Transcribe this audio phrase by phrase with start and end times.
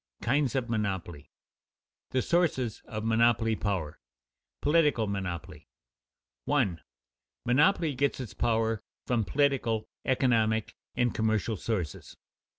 [0.23, 5.67] KINDS OF MONOPOLY [Sidenote: The sources of monopoly power] [Sidenote: Political monopoly]
[6.45, 6.81] 1.
[7.47, 12.17] _Monopoly gets its power from political, economic, and commercial sources.